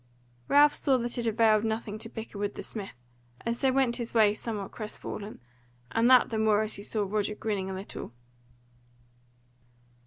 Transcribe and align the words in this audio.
Ralph 0.47 0.73
saw 0.73 0.97
that 0.97 1.19
it 1.19 1.27
availed 1.27 1.63
nothing 1.63 1.99
to 1.99 2.09
bicker 2.09 2.39
with 2.39 2.55
the 2.55 2.63
smith, 2.63 2.99
and 3.41 3.55
so 3.55 3.71
went 3.71 3.97
his 3.97 4.15
way 4.15 4.33
somewhat 4.33 4.71
crestfallen, 4.71 5.39
and 5.91 6.09
that 6.09 6.29
the 6.31 6.39
more 6.39 6.63
as 6.63 6.73
he 6.77 6.81
saw 6.81 7.03
Roger 7.05 7.35
grinning 7.35 7.69
a 7.69 7.73
little. 7.75 8.11